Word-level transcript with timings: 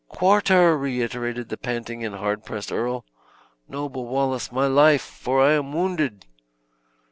"Quarter!" 0.09 0.79
reiterated 0.79 1.49
the 1.49 1.57
panting 1.57 2.03
and 2.03 2.15
hard 2.15 2.43
pressed 2.43 2.71
earl. 2.71 3.05
"Noble 3.67 4.07
Wallace, 4.07 4.51
my 4.51 4.65
life! 4.65 5.03
For 5.03 5.39
I 5.43 5.51
am 5.53 5.73
wounded." 5.73 6.25